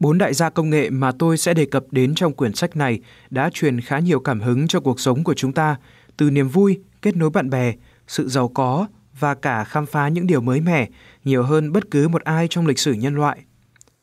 [0.00, 3.00] bốn đại gia công nghệ mà tôi sẽ đề cập đến trong quyển sách này
[3.30, 5.76] đã truyền khá nhiều cảm hứng cho cuộc sống của chúng ta,
[6.16, 7.72] từ niềm vui, kết nối bạn bè,
[8.08, 8.86] sự giàu có
[9.18, 10.88] và cả khám phá những điều mới mẻ
[11.24, 13.40] nhiều hơn bất cứ một ai trong lịch sử nhân loại.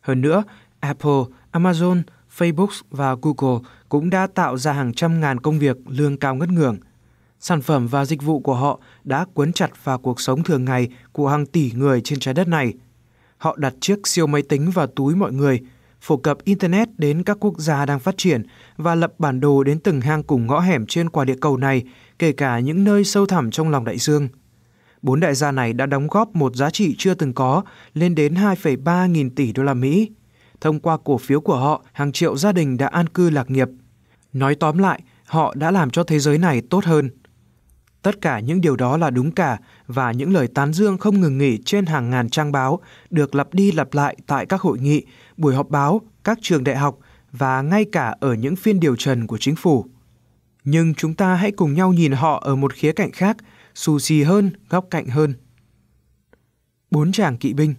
[0.01, 0.43] Hơn nữa,
[0.79, 2.01] Apple, Amazon,
[2.37, 6.49] Facebook và Google cũng đã tạo ra hàng trăm ngàn công việc lương cao ngất
[6.49, 6.77] ngưởng.
[7.39, 10.89] Sản phẩm và dịch vụ của họ đã cuốn chặt vào cuộc sống thường ngày
[11.11, 12.73] của hàng tỷ người trên trái đất này.
[13.37, 15.61] Họ đặt chiếc siêu máy tính vào túi mọi người,
[16.07, 18.43] phổ cập Internet đến các quốc gia đang phát triển
[18.77, 21.83] và lập bản đồ đến từng hang cùng ngõ hẻm trên quả địa cầu này,
[22.19, 24.27] kể cả những nơi sâu thẳm trong lòng đại dương.
[25.01, 28.33] Bốn đại gia này đã đóng góp một giá trị chưa từng có lên đến
[28.33, 30.11] 2,3 nghìn tỷ đô la Mỹ.
[30.61, 33.67] Thông qua cổ phiếu của họ, hàng triệu gia đình đã an cư lạc nghiệp.
[34.33, 37.09] Nói tóm lại, họ đã làm cho thế giới này tốt hơn.
[38.01, 41.37] Tất cả những điều đó là đúng cả và những lời tán dương không ngừng
[41.37, 45.05] nghỉ trên hàng ngàn trang báo được lặp đi lặp lại tại các hội nghị,
[45.37, 46.97] buổi họp báo, các trường đại học
[47.31, 49.85] và ngay cả ở những phiên điều trần của chính phủ.
[50.63, 53.37] Nhưng chúng ta hãy cùng nhau nhìn họ ở một khía cạnh khác,
[53.75, 55.33] xù xì hơn, góc cạnh hơn.
[56.91, 57.73] Bốn chàng kỵ binh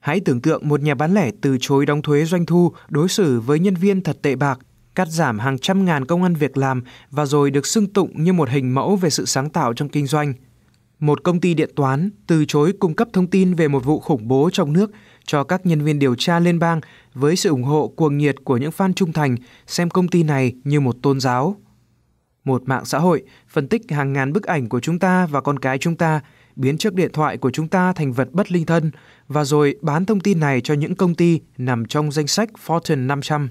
[0.00, 3.40] Hãy tưởng tượng một nhà bán lẻ từ chối đóng thuế doanh thu đối xử
[3.40, 4.58] với nhân viên thật tệ bạc
[4.94, 8.32] cắt giảm hàng trăm ngàn công ăn việc làm và rồi được xưng tụng như
[8.32, 10.34] một hình mẫu về sự sáng tạo trong kinh doanh.
[11.00, 14.28] Một công ty điện toán từ chối cung cấp thông tin về một vụ khủng
[14.28, 14.90] bố trong nước
[15.24, 16.80] cho các nhân viên điều tra liên bang
[17.14, 20.52] với sự ủng hộ cuồng nhiệt của những fan trung thành xem công ty này
[20.64, 21.56] như một tôn giáo.
[22.44, 25.58] Một mạng xã hội phân tích hàng ngàn bức ảnh của chúng ta và con
[25.58, 26.20] cái chúng ta,
[26.56, 28.90] biến chiếc điện thoại của chúng ta thành vật bất linh thân
[29.28, 33.06] và rồi bán thông tin này cho những công ty nằm trong danh sách Fortune
[33.06, 33.48] 500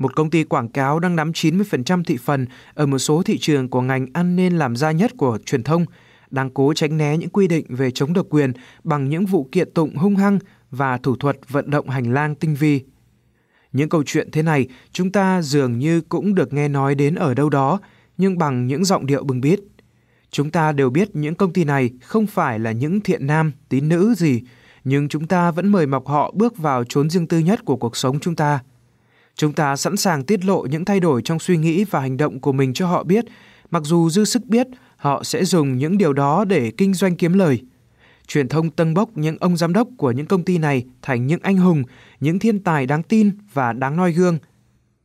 [0.00, 3.68] một công ty quảng cáo đang nắm 90% thị phần ở một số thị trường
[3.68, 5.84] của ngành ăn nên làm ra nhất của truyền thông,
[6.30, 8.52] đang cố tránh né những quy định về chống độc quyền
[8.84, 10.38] bằng những vụ kiện tụng hung hăng
[10.70, 12.80] và thủ thuật vận động hành lang tinh vi.
[13.72, 17.34] Những câu chuyện thế này chúng ta dường như cũng được nghe nói đến ở
[17.34, 17.80] đâu đó,
[18.18, 19.60] nhưng bằng những giọng điệu bừng biết
[20.30, 23.88] Chúng ta đều biết những công ty này không phải là những thiện nam, tín
[23.88, 24.42] nữ gì,
[24.84, 27.96] nhưng chúng ta vẫn mời mọc họ bước vào chốn riêng tư nhất của cuộc
[27.96, 28.58] sống chúng ta–
[29.40, 32.40] Chúng ta sẵn sàng tiết lộ những thay đổi trong suy nghĩ và hành động
[32.40, 33.24] của mình cho họ biết,
[33.70, 34.66] mặc dù dư sức biết
[34.96, 37.62] họ sẽ dùng những điều đó để kinh doanh kiếm lời.
[38.30, 41.40] Truyền thông tân bốc những ông giám đốc của những công ty này thành những
[41.42, 41.82] anh hùng,
[42.20, 44.38] những thiên tài đáng tin và đáng noi gương.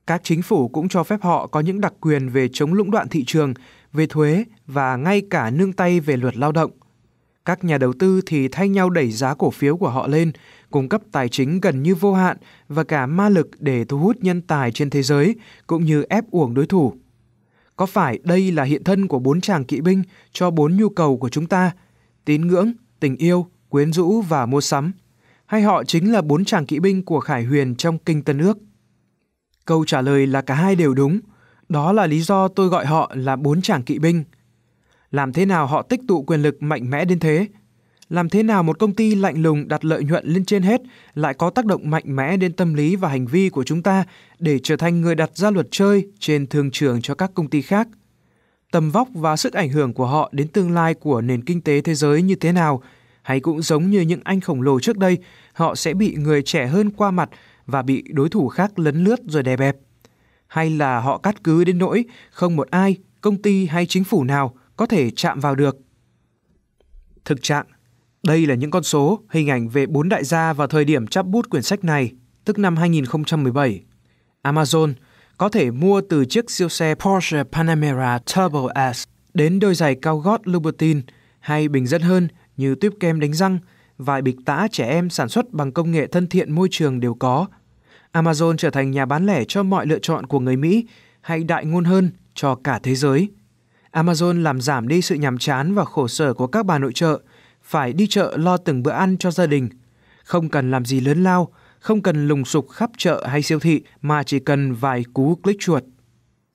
[0.08, 3.10] Các chính phủ cũng cho phép họ có những đặc quyền về chống lũng đoạn
[3.10, 3.54] thị trường,
[3.94, 6.72] về thuế và ngay cả nương tay về luật lao động.
[7.46, 10.32] Các nhà đầu tư thì thay nhau đẩy giá cổ phiếu của họ lên,
[10.72, 12.38] cung cấp tài chính gần như vô hạn
[12.68, 15.36] và cả ma lực để thu hút nhân tài trên thế giới
[15.68, 16.94] cũng như ép uổng đối thủ.
[17.76, 21.18] Có phải đây là hiện thân của bốn chàng kỵ binh cho bốn nhu cầu
[21.18, 21.72] của chúng ta,
[22.26, 22.74] tín ngưỡng,
[23.06, 24.92] tình yêu, quyến rũ và mua sắm?
[25.46, 28.58] Hay họ chính là bốn chàng kỵ binh của Khải Huyền trong Kinh Tân Ước?
[29.66, 31.20] Câu trả lời là cả hai đều đúng.
[31.70, 34.24] Đó là lý do tôi gọi họ là bốn chàng kỵ binh.
[35.12, 37.48] Làm thế nào họ tích tụ quyền lực mạnh mẽ đến thế?
[38.10, 40.82] Làm thế nào một công ty lạnh lùng đặt lợi nhuận lên trên hết
[41.14, 44.04] lại có tác động mạnh mẽ đến tâm lý và hành vi của chúng ta
[44.40, 47.62] để trở thành người đặt ra luật chơi trên thương trường cho các công ty
[47.62, 47.88] khác?
[48.72, 51.82] Tầm vóc và sức ảnh hưởng của họ đến tương lai của nền kinh tế
[51.82, 52.82] thế giới như thế nào?
[53.26, 55.18] Hay cũng giống như những anh khổng lồ trước đây,
[55.54, 57.30] họ sẽ bị người trẻ hơn qua mặt
[57.66, 59.78] và bị đối thủ khác lấn lướt rồi đè bẹp?
[60.48, 64.24] Hay là họ cắt cứ đến nỗi không một ai, công ty hay chính phủ
[64.24, 65.78] nào có thể chạm vào được?
[67.26, 67.66] Thực trạng
[68.24, 71.26] đây là những con số, hình ảnh về bốn đại gia vào thời điểm chắp
[71.26, 72.12] bút quyển sách này,
[72.46, 73.84] tức năm 2017.
[74.44, 74.94] Amazon
[75.38, 80.18] có thể mua từ chiếc siêu xe Porsche Panamera Turbo S đến đôi giày cao
[80.18, 81.02] gót Louboutin
[81.40, 83.60] hay bình dân hơn như tuyếp kem đánh răng,
[83.98, 87.14] vài bịch tã trẻ em sản xuất bằng công nghệ thân thiện môi trường đều
[87.14, 87.46] có.
[88.14, 90.88] Amazon trở thành nhà bán lẻ cho mọi lựa chọn của người Mỹ
[91.22, 93.30] hay đại ngôn hơn cho cả thế giới.
[93.92, 97.20] Amazon làm giảm đi sự nhàm chán và khổ sở của các bà nội trợ–
[97.66, 99.70] phải đi chợ lo từng bữa ăn cho gia đình.
[100.24, 101.50] Không cần làm gì lớn lao,
[101.80, 105.62] không cần lùng sục khắp chợ hay siêu thị mà chỉ cần vài cú click
[105.62, 105.84] chuột.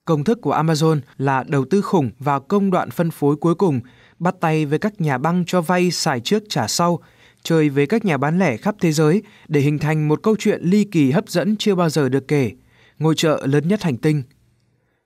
[0.05, 3.81] Công thức của Amazon là đầu tư khủng vào công đoạn phân phối cuối cùng,
[4.20, 6.99] bắt tay với các nhà băng cho vay xài trước trả sau,
[7.43, 10.61] chơi với các nhà bán lẻ khắp thế giới để hình thành một câu chuyện
[10.62, 12.52] ly kỳ hấp dẫn chưa bao giờ được kể,
[12.99, 14.22] ngôi chợ lớn nhất hành tinh.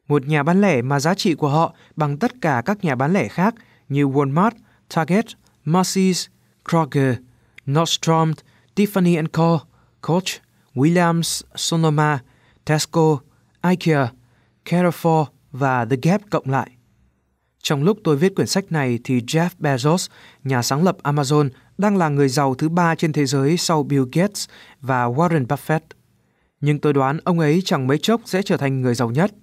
[0.08, 3.12] một nhà bán lẻ mà giá trị của họ bằng tất cả các nhà bán
[3.12, 3.54] lẻ khác
[3.88, 4.50] như Walmart,
[4.94, 5.24] Target,
[5.64, 6.26] Macy's,
[6.70, 7.14] Kroger,
[7.70, 8.32] Nordstrom,
[8.76, 9.60] Tiffany Co,
[10.00, 10.28] Coach,
[10.74, 12.18] Williams, Sonoma,
[12.64, 13.18] Tesco,
[13.70, 14.06] IKEA,
[14.64, 16.70] Carrefour và The Gap cộng lại.
[17.64, 20.08] Trong lúc tôi viết quyển sách này thì Jeff Bezos,
[20.44, 24.04] nhà sáng lập Amazon, đang là người giàu thứ ba trên thế giới sau Bill
[24.12, 24.48] Gates
[24.80, 25.80] và Warren Buffett.
[26.60, 29.34] Nhưng tôi đoán ông ấy chẳng mấy chốc sẽ trở thành người giàu nhất.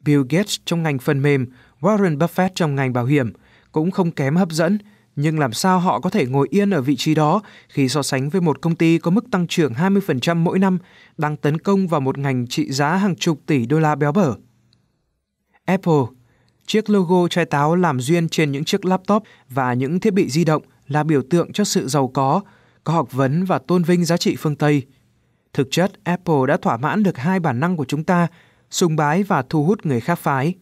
[0.00, 1.46] Bill Gates trong ngành phần mềm,
[1.80, 3.32] Warren Buffett trong ngành bảo hiểm
[3.72, 4.78] cũng không kém hấp dẫn,
[5.16, 8.28] nhưng làm sao họ có thể ngồi yên ở vị trí đó khi so sánh
[8.28, 10.78] với một công ty có mức tăng trưởng 20% mỗi năm
[11.18, 14.34] đang tấn công vào một ngành trị giá hàng chục tỷ đô la béo bở?
[15.64, 16.04] Apple,
[16.66, 20.44] chiếc logo chai táo làm duyên trên những chiếc laptop và những thiết bị di
[20.44, 22.40] động là biểu tượng cho sự giàu có,
[22.84, 24.82] có học vấn và tôn vinh giá trị phương Tây.
[25.52, 28.26] Thực chất, Apple đã thỏa mãn được hai bản năng của chúng ta,
[28.70, 30.54] sùng bái và thu hút người khác phái.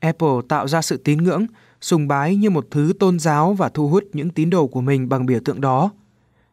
[0.00, 1.46] Apple tạo ra sự tín ngưỡng,
[1.80, 5.08] sùng bái như một thứ tôn giáo và thu hút những tín đồ của mình
[5.08, 5.90] bằng biểu tượng đó.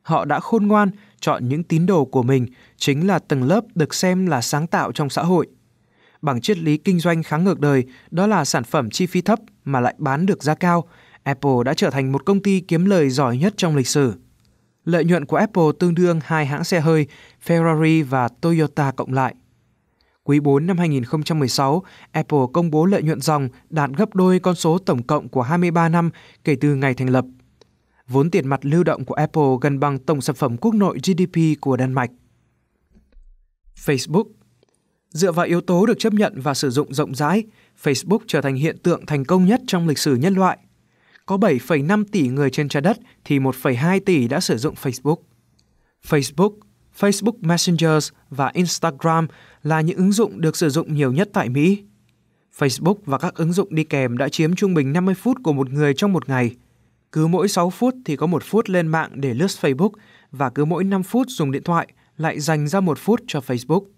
[0.01, 0.89] Họ đã khôn ngoan
[1.19, 2.45] chọn những tín đồ của mình
[2.77, 5.47] chính là tầng lớp được xem là sáng tạo trong xã hội.
[6.21, 9.39] Bằng triết lý kinh doanh kháng ngược đời, đó là sản phẩm chi phí thấp
[9.65, 10.87] mà lại bán được giá cao,
[11.23, 14.13] Apple đã trở thành một công ty kiếm lời giỏi nhất trong lịch sử.
[14.85, 17.07] Lợi nhuận của Apple tương đương hai hãng xe hơi
[17.45, 19.35] Ferrari và Toyota cộng lại.
[20.23, 24.77] Quý 4 năm 2016, Apple công bố lợi nhuận dòng đạt gấp đôi con số
[24.77, 26.09] tổng cộng của 23 năm
[26.43, 27.25] kể từ ngày thành lập.
[28.07, 31.61] Vốn tiền mặt lưu động của Apple gần bằng tổng sản phẩm quốc nội GDP
[31.61, 32.11] của Đan Mạch.
[33.75, 34.25] Facebook
[35.15, 37.43] Dựa vào yếu tố được chấp nhận và sử dụng rộng rãi,
[37.83, 40.57] Facebook trở thành hiện tượng thành công nhất trong lịch sử nhân loại.
[41.25, 45.15] Có 7,5 tỷ người trên trái đất thì 1,2 tỷ đã sử dụng Facebook.
[46.07, 46.51] Facebook,
[46.99, 49.27] Facebook Messengers và Instagram
[49.63, 51.83] là những ứng dụng được sử dụng nhiều nhất tại Mỹ.
[52.57, 55.69] Facebook và các ứng dụng đi kèm đã chiếm trung bình 50 phút của một
[55.69, 56.55] người trong một ngày.
[57.11, 59.91] Cứ mỗi 6 phút thì có một phút lên mạng để lướt Facebook
[60.31, 63.94] và cứ mỗi 5 phút dùng điện thoại lại dành ra một phút cho Facebook.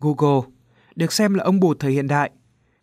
[0.00, 0.48] Google
[0.96, 2.30] được xem là ông bụt thời hiện đại.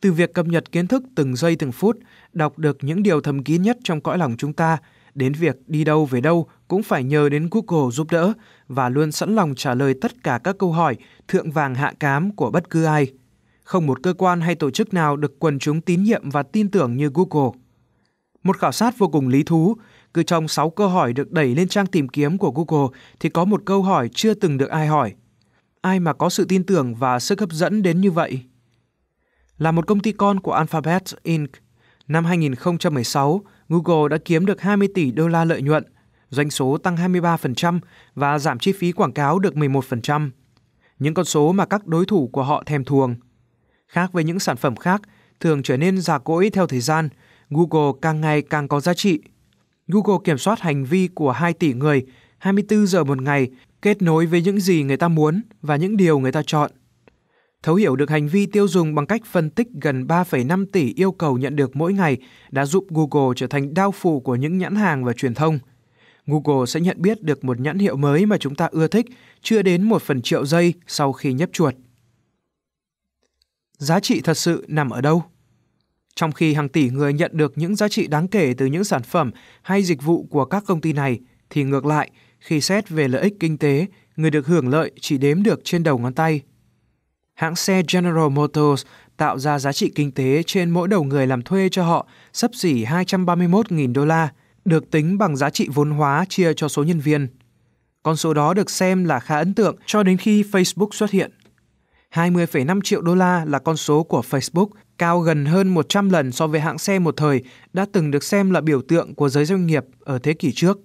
[0.01, 1.99] Từ việc cập nhật kiến thức từng giây từng phút,
[2.33, 4.77] đọc được những điều thầm kín nhất trong cõi lòng chúng ta,
[5.15, 8.33] đến việc đi đâu về đâu cũng phải nhờ đến Google giúp đỡ
[8.67, 10.95] và luôn sẵn lòng trả lời tất cả các câu hỏi
[11.27, 13.13] thượng vàng hạ cám của bất cứ ai.
[13.63, 16.71] Không một cơ quan hay tổ chức nào được quần chúng tín nhiệm và tin
[16.71, 17.51] tưởng như Google.
[18.43, 19.75] Một khảo sát vô cùng lý thú,
[20.13, 23.45] cứ trong 6 câu hỏi được đẩy lên trang tìm kiếm của Google thì có
[23.45, 25.13] một câu hỏi chưa từng được ai hỏi–
[25.81, 28.43] ai mà có sự tin tưởng và sức hấp dẫn đến như vậy.
[29.57, 31.49] Là một công ty con của Alphabet Inc.,
[32.07, 35.83] năm 2016, Google đã kiếm được 20 tỷ đô la lợi nhuận,
[36.29, 37.79] doanh số tăng 23%
[38.15, 40.29] và giảm chi phí quảng cáo được 11%.
[40.99, 43.15] Những con số mà các đối thủ của họ thèm thuồng.
[43.87, 45.01] Khác với những sản phẩm khác,
[45.39, 47.09] thường trở nên già cỗi theo thời gian,
[47.49, 49.21] Google càng ngày càng có giá trị.
[49.87, 52.05] Google kiểm soát hành vi của 2 tỷ người
[52.37, 53.49] 24 giờ một ngày
[53.81, 56.71] kết nối với những gì người ta muốn và những điều người ta chọn.
[57.63, 61.11] Thấu hiểu được hành vi tiêu dùng bằng cách phân tích gần 3,5 tỷ yêu
[61.11, 62.17] cầu nhận được mỗi ngày
[62.51, 65.59] đã giúp Google trở thành đao phủ của những nhãn hàng và truyền thông.
[66.25, 69.05] Google sẽ nhận biết được một nhãn hiệu mới mà chúng ta ưa thích
[69.41, 71.75] chưa đến một phần triệu giây sau khi nhấp chuột.
[73.77, 75.23] Giá trị thật sự nằm ở đâu?
[76.15, 79.03] Trong khi hàng tỷ người nhận được những giá trị đáng kể từ những sản
[79.03, 79.31] phẩm
[79.61, 81.19] hay dịch vụ của các công ty này,
[81.49, 85.17] thì ngược lại, khi xét về lợi ích kinh tế, người được hưởng lợi chỉ
[85.17, 86.41] đếm được trên đầu ngón tay.
[87.33, 88.85] Hãng xe General Motors
[89.17, 92.51] tạo ra giá trị kinh tế trên mỗi đầu người làm thuê cho họ sấp
[92.53, 94.29] xỉ 231.000 đô la,
[94.65, 97.27] được tính bằng giá trị vốn hóa chia cho số nhân viên.
[98.03, 101.31] Con số đó được xem là khá ấn tượng cho đến khi Facebook xuất hiện.
[102.13, 104.67] 20,5 triệu đô la là con số của Facebook,
[104.97, 108.51] cao gần hơn 100 lần so với hãng xe một thời đã từng được xem
[108.51, 110.79] là biểu tượng của giới doanh nghiệp ở thế kỷ trước.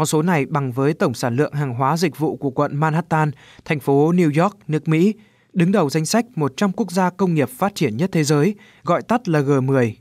[0.00, 3.30] Con số này bằng với tổng sản lượng hàng hóa dịch vụ của quận Manhattan,
[3.64, 5.14] thành phố New York, nước Mỹ,
[5.52, 8.54] đứng đầu danh sách 100 quốc gia công nghiệp phát triển nhất thế giới,
[8.84, 9.92] gọi tắt là G10.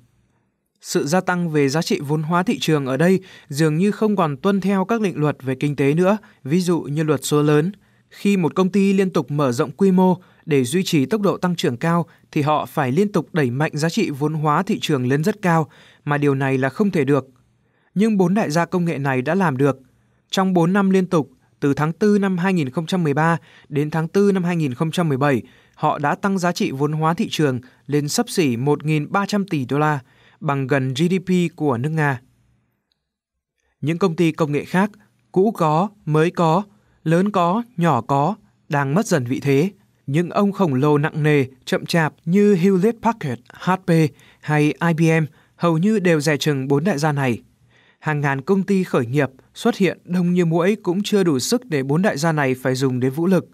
[0.81, 4.15] Sự gia tăng về giá trị vốn hóa thị trường ở đây dường như không
[4.15, 7.41] còn tuân theo các định luật về kinh tế nữa, ví dụ như luật số
[7.41, 7.71] lớn.
[8.09, 11.37] Khi một công ty liên tục mở rộng quy mô để duy trì tốc độ
[11.37, 14.79] tăng trưởng cao thì họ phải liên tục đẩy mạnh giá trị vốn hóa thị
[14.81, 15.69] trường lên rất cao,
[16.05, 17.27] mà điều này là không thể được.
[17.95, 19.79] Nhưng bốn đại gia công nghệ này đã làm được
[20.31, 23.37] trong 4 năm liên tục, từ tháng 4 năm 2013
[23.69, 25.41] đến tháng 4 năm 2017,
[25.75, 29.79] họ đã tăng giá trị vốn hóa thị trường lên sấp xỉ 1.300 tỷ đô
[29.79, 29.99] la,
[30.39, 32.21] bằng gần GDP của nước Nga.
[33.81, 34.91] Những công ty công nghệ khác,
[35.31, 36.63] cũ có, mới có,
[37.03, 38.35] lớn có, nhỏ có,
[38.69, 39.71] đang mất dần vị thế.
[40.07, 43.93] những ông khổng lồ nặng nề, chậm chạp như Hewlett Packard, HP
[44.41, 47.41] hay IBM hầu như đều rẻ chừng bốn đại gia này.
[47.99, 51.65] Hàng ngàn công ty khởi nghiệp xuất hiện, đông như muỗi cũng chưa đủ sức
[51.65, 53.49] để bốn đại gia này phải dùng đến vũ lực.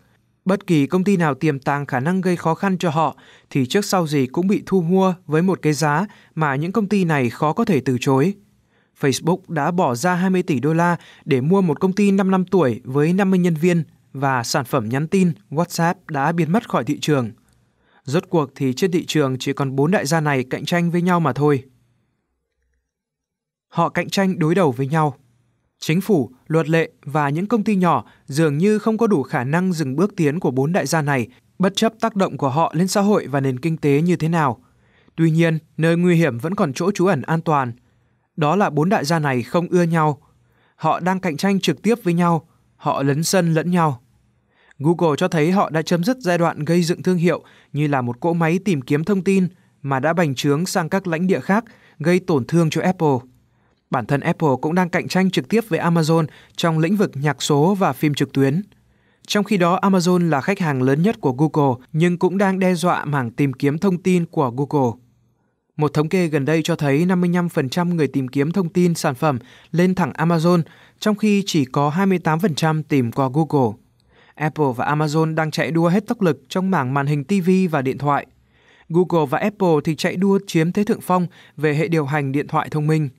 [0.45, 3.17] Bất kỳ công ty nào tiềm tàng khả năng gây khó khăn cho họ,
[3.49, 6.89] thì trước sau gì cũng bị thu mua với một cái giá mà những công
[6.89, 8.33] ty này khó có thể từ chối.
[9.01, 12.45] Facebook đã bỏ ra 20 tỷ đô la để mua một công ty 5 năm
[12.45, 13.83] tuổi với 50 nhân viên
[14.13, 17.31] và sản phẩm nhắn tin, WhatsApp đã biến mất khỏi thị trường.
[18.03, 21.01] Rốt cuộc thì trên thị trường chỉ còn bốn đại gia này cạnh tranh với
[21.01, 21.63] nhau mà thôi.
[23.75, 25.15] Họ cạnh tranh đối đầu với nhau.
[25.79, 29.43] Chính phủ, luật lệ và những công ty nhỏ dường như không có đủ khả
[29.43, 31.27] năng dừng bước tiến của bốn đại gia này,
[31.59, 34.29] bất chấp tác động của họ lên xã hội và nền kinh tế như thế
[34.29, 34.63] nào.
[35.15, 37.71] Tuy nhiên, nơi nguy hiểm vẫn còn chỗ trú ẩn an toàn.
[38.35, 40.21] Đó là bốn đại gia này không ưa nhau.
[40.75, 44.01] Họ đang cạnh tranh trực tiếp với nhau, họ lấn sân lẫn nhau.
[44.79, 48.01] Google cho thấy họ đã chấm dứt giai đoạn gây dựng thương hiệu như là
[48.01, 49.47] một cỗ máy tìm kiếm thông tin
[49.81, 51.65] mà đã bành trướng sang các lãnh địa khác,
[51.99, 53.34] gây tổn thương cho Apple.
[53.89, 56.25] Bản thân Apple cũng đang cạnh tranh trực tiếp với Amazon
[56.55, 58.61] trong lĩnh vực nhạc số và phim trực tuyến.
[59.27, 62.73] Trong khi đó, Amazon là khách hàng lớn nhất của Google nhưng cũng đang đe
[62.73, 64.91] dọa mảng tìm kiếm thông tin của Google.
[65.77, 69.39] Một thống kê gần đây cho thấy 55% người tìm kiếm thông tin sản phẩm
[69.71, 70.61] lên thẳng Amazon,
[70.99, 73.77] trong khi chỉ có 28% tìm qua Google.
[74.35, 77.81] Apple và Amazon đang chạy đua hết tốc lực trong mảng màn hình TV và
[77.81, 78.25] điện thoại.
[78.89, 81.27] Google và Apple thì chạy đua chiếm thế thượng phong
[81.57, 83.09] về hệ điều hành điện thoại thông minh.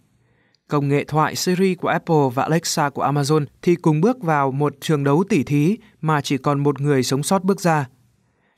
[0.68, 4.74] Công nghệ thoại Siri của Apple và Alexa của Amazon thì cùng bước vào một
[4.80, 7.88] trường đấu tỉ thí mà chỉ còn một người sống sót bước ra.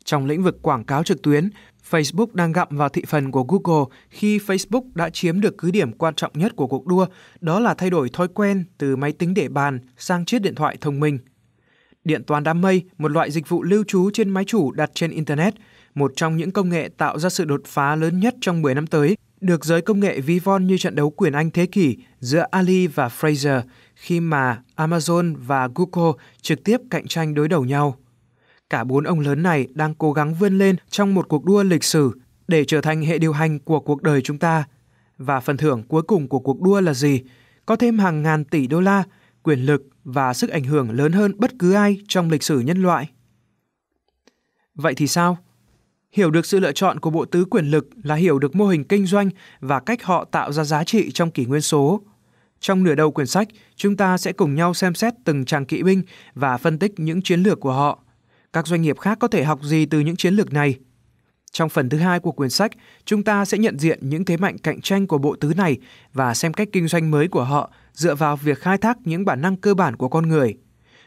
[0.05, 1.50] Trong lĩnh vực quảng cáo trực tuyến,
[1.91, 5.93] Facebook đang gặm vào thị phần của Google khi Facebook đã chiếm được cứ điểm
[5.93, 7.07] quan trọng nhất của cuộc đua,
[7.41, 10.77] đó là thay đổi thói quen từ máy tính để bàn sang chiếc điện thoại
[10.81, 11.19] thông minh.
[12.05, 15.11] Điện toán đám mây, một loại dịch vụ lưu trú trên máy chủ đặt trên
[15.11, 15.55] Internet,
[15.95, 18.87] một trong những công nghệ tạo ra sự đột phá lớn nhất trong 10 năm
[18.87, 22.45] tới, được giới công nghệ ví von như trận đấu quyền Anh thế kỷ giữa
[22.50, 23.61] Ali và Fraser
[23.95, 27.97] khi mà Amazon và Google trực tiếp cạnh tranh đối đầu nhau.
[28.71, 31.85] Cả bốn ông lớn này đang cố gắng vươn lên trong một cuộc đua lịch
[31.85, 32.12] sử
[32.49, 34.64] để trở thành hệ điều hành của cuộc đời chúng ta.
[35.18, 37.23] Và phần thưởng cuối cùng của cuộc đua là gì?
[37.66, 39.02] Có thêm hàng ngàn tỷ đô la,
[39.42, 42.83] quyền lực và sức ảnh hưởng lớn hơn bất cứ ai trong lịch sử nhân
[42.83, 43.11] loại.
[44.75, 45.38] Vậy thì sao?
[46.12, 48.85] Hiểu được sự lựa chọn của bộ tứ quyền lực là hiểu được mô hình
[48.85, 52.03] kinh doanh và cách họ tạo ra giá trị trong kỷ nguyên số.
[52.61, 55.83] Trong nửa đầu quyển sách, chúng ta sẽ cùng nhau xem xét từng chàng kỵ
[55.83, 56.03] binh
[56.35, 57.99] và phân tích những chiến lược của họ.
[58.53, 60.79] Các doanh nghiệp khác có thể học gì từ những chiến lược này?
[61.53, 62.71] Trong phần thứ hai của quyển sách,
[63.05, 65.77] chúng ta sẽ nhận diện những thế mạnh cạnh tranh của bộ tứ này
[66.12, 69.41] và xem cách kinh doanh mới của họ dựa vào việc khai thác những bản
[69.41, 70.55] năng cơ bản của con người.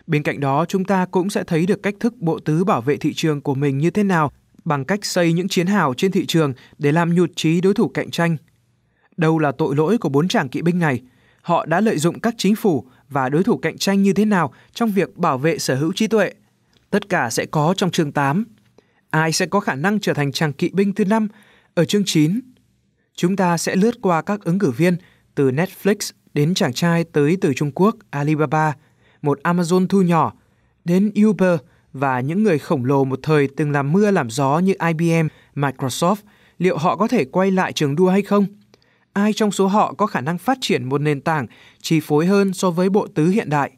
[0.08, 2.98] Bên cạnh đó, chúng ta cũng sẽ thấy được cách thức bộ tứ bảo vệ
[2.98, 4.32] thị trường của mình như thế nào
[4.66, 7.88] bằng cách xây những chiến hào trên thị trường để làm nhụt chí đối thủ
[7.88, 8.38] cạnh tranh.
[9.18, 11.02] Đâu là tội lỗi của bốn chàng kỵ binh này?
[11.42, 14.54] Họ đã lợi dụng các chính phủ và đối thủ cạnh tranh như thế nào
[14.74, 16.32] trong việc bảo vệ sở hữu trí tuệ?
[16.90, 18.46] Tất cả sẽ có trong chương 8.
[19.10, 21.28] Ai sẽ có khả năng trở thành chàng kỵ binh thứ năm
[21.74, 22.40] ở chương 9?
[23.16, 24.98] Chúng ta sẽ lướt qua các ứng cử viên
[25.36, 28.76] từ Netflix đến chàng trai tới từ Trung Quốc Alibaba,
[29.22, 30.34] một Amazon thu nhỏ,
[30.86, 31.60] đến Uber
[31.94, 36.16] và những người khổng lồ một thời từng làm mưa làm gió như IBM, Microsoft,
[36.58, 38.46] liệu họ có thể quay lại trường đua hay không?
[39.14, 41.48] Ai trong số họ có khả năng phát triển một nền tảng
[41.82, 43.72] chi phối hơn so với bộ tứ hiện đại?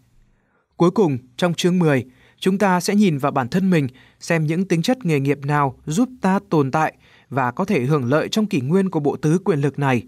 [0.77, 2.05] Cuối cùng, trong chương 10,
[2.38, 3.88] chúng ta sẽ nhìn vào bản thân mình
[4.20, 6.93] xem những tính chất nghề nghiệp nào giúp ta tồn tại
[7.29, 10.03] và có thể hưởng lợi trong kỷ nguyên của bộ tứ quyền lực này.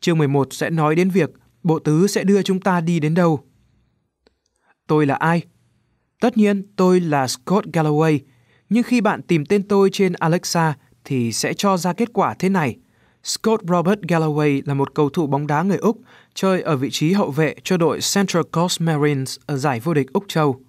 [0.00, 1.30] Chương 11 sẽ nói đến việc
[1.62, 3.40] bộ tứ sẽ đưa chúng ta đi đến đâu.
[4.86, 5.42] Tôi là ai?
[6.20, 8.18] Tất nhiên, tôi là Scott Galloway,
[8.68, 12.48] nhưng khi bạn tìm tên tôi trên Alexa thì sẽ cho ra kết quả thế
[12.48, 12.76] này.
[13.24, 15.98] Scott Robert Galloway là một cầu thủ bóng đá người Úc,
[16.34, 20.12] chơi ở vị trí hậu vệ cho đội Central Coast Marines ở giải vô địch
[20.12, 20.60] Úc Châu.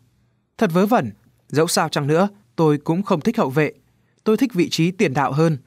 [0.58, 1.12] Thật vớ vẩn,
[1.48, 3.72] dẫu sao chẳng nữa, tôi cũng không thích hậu vệ.
[4.24, 5.58] Tôi thích vị trí tiền đạo hơn.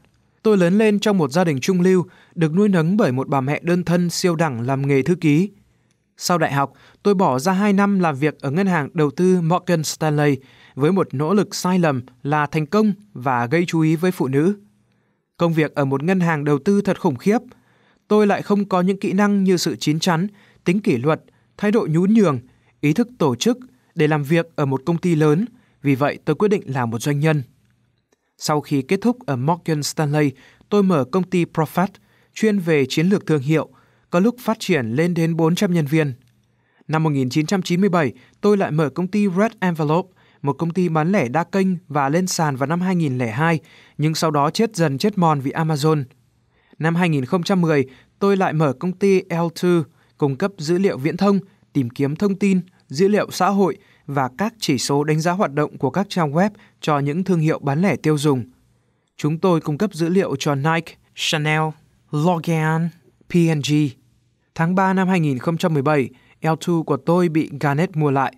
[0.42, 3.40] Tôi lớn lên trong một gia đình trung lưu, được nuôi nấng bởi một bà
[3.40, 5.50] mẹ đơn thân siêu đẳng làm nghề thư ký.
[6.16, 9.40] Sau đại học, tôi bỏ ra 2 năm làm việc ở ngân hàng đầu tư
[9.40, 10.36] Morgan Stanley
[10.74, 14.28] với một nỗ lực sai lầm là thành công và gây chú ý với phụ
[14.28, 14.56] nữ.
[15.36, 17.38] Công việc ở một ngân hàng đầu tư thật khủng khiếp.
[18.08, 20.26] Tôi lại không có những kỹ năng như sự chín chắn,
[20.64, 21.22] tính kỷ luật,
[21.56, 22.38] thái độ nhún nhường,
[22.80, 23.58] ý thức tổ chức
[23.94, 25.44] để làm việc ở một công ty lớn,
[25.82, 27.42] vì vậy tôi quyết định làm một doanh nhân.
[28.38, 30.30] Sau khi kết thúc ở Morgan Stanley,
[30.68, 31.86] tôi mở công ty Profit,
[32.34, 33.68] chuyên về chiến lược thương hiệu,
[34.12, 36.12] có lúc phát triển lên đến 400 nhân viên.
[36.88, 40.08] Năm 1997, tôi lại mở công ty Red Envelope,
[40.42, 43.60] một công ty bán lẻ đa kênh và lên sàn vào năm 2002,
[43.98, 46.04] nhưng sau đó chết dần chết mòn vì Amazon.
[46.78, 47.84] Năm 2010,
[48.18, 49.82] tôi lại mở công ty L2,
[50.18, 51.38] cung cấp dữ liệu viễn thông,
[51.72, 53.76] tìm kiếm thông tin, dữ liệu xã hội
[54.06, 56.50] và các chỉ số đánh giá hoạt động của các trang web
[56.80, 58.44] cho những thương hiệu bán lẻ tiêu dùng.
[59.16, 61.62] Chúng tôi cung cấp dữ liệu cho Nike, Chanel,
[62.10, 62.88] L'Oreal,
[63.28, 64.01] P&G.
[64.54, 66.10] Tháng 3 năm 2017,
[66.42, 68.34] L2 của tôi bị Garnet mua lại.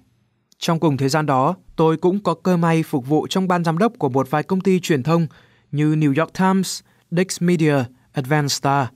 [0.58, 3.78] Trong cùng thời gian đó, tôi cũng có cơ may phục vụ trong ban giám
[3.78, 5.26] đốc của một vài công ty truyền thông
[5.72, 6.80] như New York Times,
[7.10, 7.74] Dix Media,
[8.12, 8.86] Advanced Star.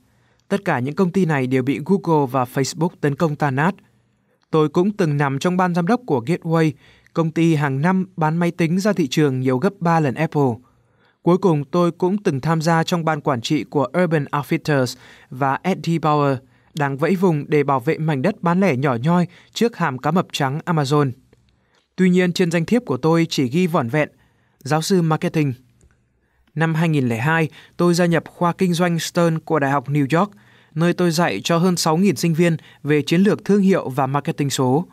[0.47, 3.75] Tất cả những công ty này đều bị Google và Facebook tấn công tàn nát.
[4.51, 6.71] Tôi cũng từng nằm trong ban giám đốc của Gateway,
[7.13, 10.51] công ty hàng năm bán máy tính ra thị trường nhiều gấp 3 lần Apple.
[11.21, 14.97] Cuối cùng tôi cũng từng tham gia trong ban quản trị của Urban Outfitters
[15.29, 16.37] và Eddie Bauer,
[16.73, 20.11] đang vẫy vùng để bảo vệ mảnh đất bán lẻ nhỏ nhoi trước hàm cá
[20.11, 21.11] mập trắng Amazon.
[21.95, 24.09] Tuy nhiên trên danh thiếp của tôi chỉ ghi vỏn vẹn
[24.59, 25.53] giáo sư marketing.
[26.55, 30.31] Năm 2002, tôi gia nhập khoa kinh doanh Stern của Đại học New York,
[30.75, 34.49] nơi tôi dạy cho hơn 6.000 sinh viên về chiến lược thương hiệu và marketing
[34.49, 34.85] số.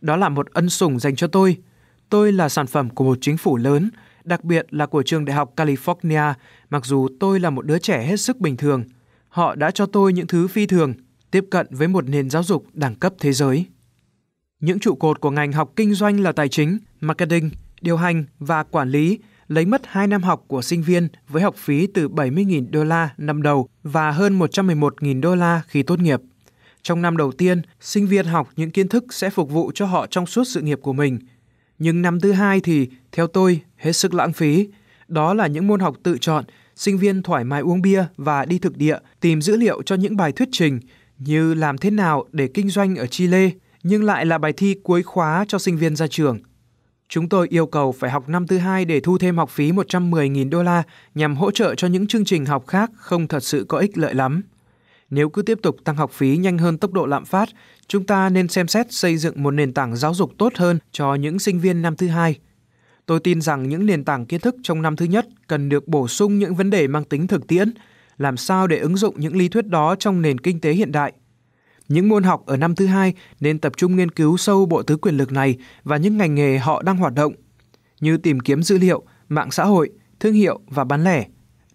[0.00, 1.56] Đó là một ân sủng dành cho tôi.
[2.08, 3.90] Tôi là sản phẩm của một chính phủ lớn,
[4.24, 6.34] đặc biệt là của trường Đại học California,
[6.70, 8.84] mặc dù tôi là một đứa trẻ hết sức bình thường.
[9.28, 10.94] Họ đã cho tôi những thứ phi thường,
[11.30, 13.66] tiếp cận với một nền giáo dục đẳng cấp thế giới.
[14.60, 18.62] Những trụ cột của ngành học kinh doanh là tài chính, marketing, điều hành và
[18.62, 19.18] quản lý
[19.48, 23.14] lấy mất 2 năm học của sinh viên với học phí từ 70.000 đô la
[23.18, 26.20] năm đầu và hơn 111.000 đô la khi tốt nghiệp.
[26.82, 30.06] Trong năm đầu tiên, sinh viên học những kiến thức sẽ phục vụ cho họ
[30.06, 31.18] trong suốt sự nghiệp của mình.
[31.78, 34.68] Nhưng năm thứ hai thì, theo tôi, hết sức lãng phí.
[35.08, 36.44] Đó là những môn học tự chọn,
[36.76, 40.16] sinh viên thoải mái uống bia và đi thực địa, tìm dữ liệu cho những
[40.16, 40.80] bài thuyết trình
[41.20, 43.50] như làm thế nào để kinh doanh ở Chile,
[43.82, 46.38] nhưng lại là bài thi cuối khóa cho sinh viên ra trường.
[47.08, 50.50] Chúng tôi yêu cầu phải học năm thứ hai để thu thêm học phí 110.000
[50.50, 50.82] đô la
[51.14, 54.14] nhằm hỗ trợ cho những chương trình học khác không thật sự có ích lợi
[54.14, 54.42] lắm.
[55.10, 57.48] Nếu cứ tiếp tục tăng học phí nhanh hơn tốc độ lạm phát,
[57.86, 61.14] chúng ta nên xem xét xây dựng một nền tảng giáo dục tốt hơn cho
[61.14, 62.38] những sinh viên năm thứ hai.
[63.06, 66.08] Tôi tin rằng những nền tảng kiến thức trong năm thứ nhất cần được bổ
[66.08, 67.72] sung những vấn đề mang tính thực tiễn,
[68.20, 71.12] làm sao để ứng dụng những lý thuyết đó trong nền kinh tế hiện đại.
[71.88, 74.96] Những môn học ở năm thứ hai nên tập trung nghiên cứu sâu bộ tứ
[74.96, 77.32] quyền lực này và những ngành nghề họ đang hoạt động,
[78.00, 81.26] như tìm kiếm dữ liệu, mạng xã hội, thương hiệu và bán lẻ.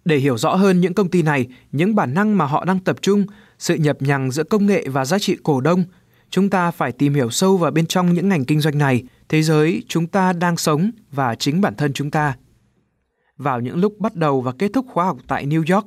[0.04, 2.96] Để hiểu rõ hơn những công ty này, những bản năng mà họ đang tập
[3.00, 3.26] trung,
[3.58, 5.84] sự nhập nhằng giữa công nghệ và giá trị cổ đông,
[6.30, 9.42] chúng ta phải tìm hiểu sâu vào bên trong những ngành kinh doanh này, thế
[9.42, 12.36] giới chúng ta đang sống và chính bản thân chúng ta.
[13.36, 15.86] Vào những lúc bắt đầu và kết thúc khóa học tại New York,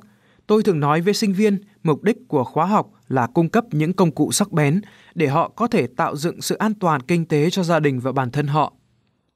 [0.50, 3.92] tôi thường nói với sinh viên mục đích của khóa học là cung cấp những
[3.92, 4.80] công cụ sắc bén
[5.14, 8.12] để họ có thể tạo dựng sự an toàn kinh tế cho gia đình và
[8.12, 8.72] bản thân họ.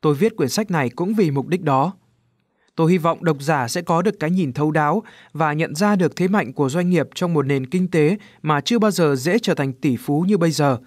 [0.01, 1.93] Tôi viết quyển sách này cũng vì mục đích đó.
[2.77, 5.97] Tôi hy vọng độc giả sẽ có được cái nhìn thấu đáo và nhận ra
[5.97, 9.17] được thế mạnh của doanh nghiệp trong một nền kinh tế mà chưa bao giờ
[9.17, 10.79] dễ trở thành tỷ phú như bây giờ,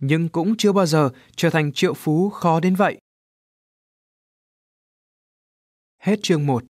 [0.00, 2.98] nhưng cũng chưa bao giờ trở thành triệu phú khó đến vậy.
[5.98, 6.64] Hết chương 1